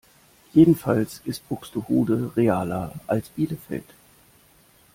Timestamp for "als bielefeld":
3.05-3.85